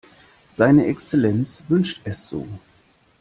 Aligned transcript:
Seine 0.57 0.87
Exzellenz 0.87 1.61
wünscht 1.67 2.01
es 2.05 2.27
so. 2.27 2.47